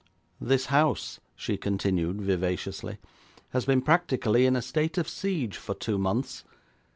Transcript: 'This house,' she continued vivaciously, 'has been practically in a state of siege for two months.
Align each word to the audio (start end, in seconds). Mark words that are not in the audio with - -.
'This 0.39 0.65
house,' 0.65 1.19
she 1.35 1.57
continued 1.57 2.19
vivaciously, 2.21 2.97
'has 3.51 3.65
been 3.65 3.83
practically 3.83 4.47
in 4.47 4.55
a 4.55 4.59
state 4.63 4.97
of 4.97 5.07
siege 5.07 5.57
for 5.57 5.75
two 5.75 5.99
months. 5.99 6.43